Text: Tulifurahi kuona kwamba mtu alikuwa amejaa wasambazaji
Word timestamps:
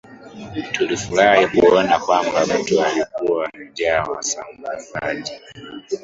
Tulifurahi 0.73 1.47
kuona 1.59 1.99
kwamba 1.99 2.45
mtu 2.45 2.81
alikuwa 2.83 3.49
amejaa 3.53 4.03
wasambazaji 4.03 5.31